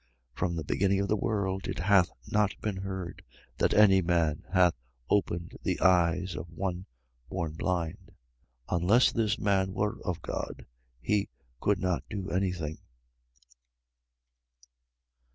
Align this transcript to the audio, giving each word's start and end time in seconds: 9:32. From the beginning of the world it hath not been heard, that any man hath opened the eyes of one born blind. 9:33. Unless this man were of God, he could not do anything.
9:32. 0.33 0.39
From 0.39 0.55
the 0.55 0.63
beginning 0.63 0.99
of 0.99 1.07
the 1.09 1.15
world 1.15 1.67
it 1.67 1.77
hath 1.77 2.09
not 2.27 2.55
been 2.59 2.77
heard, 2.77 3.23
that 3.59 3.75
any 3.75 4.01
man 4.01 4.41
hath 4.51 4.73
opened 5.11 5.55
the 5.61 5.79
eyes 5.79 6.35
of 6.35 6.49
one 6.49 6.87
born 7.29 7.53
blind. 7.53 8.09
9:33. 8.67 8.77
Unless 8.79 9.11
this 9.11 9.37
man 9.37 9.73
were 9.73 10.01
of 10.03 10.19
God, 10.23 10.65
he 11.03 11.29
could 11.59 11.77
not 11.77 12.03
do 12.09 12.31
anything. 12.31 12.79